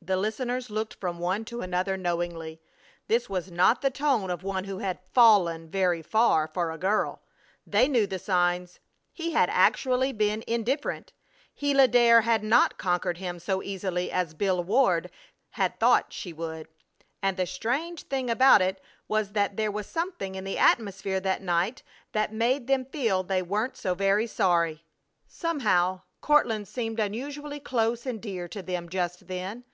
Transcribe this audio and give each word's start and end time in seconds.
The 0.00 0.16
listeners 0.16 0.70
looked 0.70 0.94
from 0.94 1.18
one 1.18 1.44
to 1.46 1.60
the 1.60 1.76
other 1.76 1.96
knowingly. 1.96 2.60
This 3.08 3.28
was 3.28 3.50
not 3.50 3.82
the 3.82 3.90
tone 3.90 4.30
of 4.30 4.44
one 4.44 4.64
who 4.64 4.78
had 4.78 5.00
"fallen" 5.12 5.68
very 5.68 6.02
far 6.02 6.46
for 6.46 6.70
a 6.70 6.78
girl. 6.78 7.20
They 7.66 7.88
knew 7.88 8.06
the 8.06 8.20
signs. 8.20 8.78
He 9.12 9.32
had 9.32 9.50
actually 9.50 10.12
been 10.12 10.44
indifferent! 10.46 11.12
Gila 11.58 11.88
Dare 11.88 12.20
had 12.22 12.44
not 12.44 12.78
conquered 12.78 13.18
him 13.18 13.40
so 13.40 13.60
easily 13.60 14.10
as 14.10 14.34
Bill 14.34 14.62
Ward 14.62 15.10
had 15.50 15.78
thought 15.80 16.12
she 16.12 16.32
would. 16.32 16.68
And 17.20 17.36
the 17.36 17.44
strange 17.44 18.04
thing 18.04 18.30
about 18.30 18.62
it 18.62 18.80
was 19.08 19.32
that 19.32 19.56
there 19.56 19.72
was 19.72 19.86
something 19.88 20.36
in 20.36 20.44
the 20.44 20.58
atmosphere 20.58 21.20
that 21.20 21.42
night 21.42 21.82
that 22.12 22.32
made 22.32 22.68
them 22.68 22.84
feel 22.84 23.24
they 23.24 23.42
weren't 23.42 23.76
so 23.76 23.94
very 23.94 24.28
sorry. 24.28 24.84
Somehow 25.26 26.02
Courtland 26.20 26.68
seemed 26.68 27.00
unusually 27.00 27.58
close 27.58 28.06
and 28.06 28.22
dear 28.22 28.46
to 28.48 28.62
them 28.62 28.88
just 28.88 29.26
then. 29.26 29.64